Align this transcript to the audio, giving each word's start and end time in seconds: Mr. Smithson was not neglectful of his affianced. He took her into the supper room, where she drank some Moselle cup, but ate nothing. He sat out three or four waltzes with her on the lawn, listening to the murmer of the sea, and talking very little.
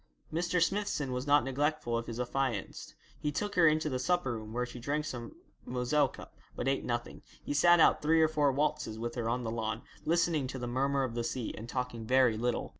Mr. 0.33 0.59
Smithson 0.59 1.11
was 1.11 1.27
not 1.27 1.43
neglectful 1.43 1.95
of 1.95 2.07
his 2.07 2.19
affianced. 2.19 2.95
He 3.19 3.31
took 3.31 3.53
her 3.53 3.67
into 3.67 3.87
the 3.87 3.99
supper 3.99 4.31
room, 4.35 4.51
where 4.51 4.65
she 4.65 4.79
drank 4.79 5.05
some 5.05 5.35
Moselle 5.63 6.07
cup, 6.07 6.35
but 6.55 6.67
ate 6.67 6.83
nothing. 6.83 7.21
He 7.43 7.53
sat 7.53 7.79
out 7.79 8.01
three 8.01 8.19
or 8.19 8.27
four 8.27 8.51
waltzes 8.51 8.97
with 8.97 9.13
her 9.13 9.29
on 9.29 9.43
the 9.43 9.51
lawn, 9.51 9.83
listening 10.03 10.47
to 10.47 10.57
the 10.57 10.65
murmer 10.65 11.03
of 11.03 11.13
the 11.13 11.23
sea, 11.23 11.53
and 11.55 11.69
talking 11.69 12.07
very 12.07 12.35
little. 12.35 12.69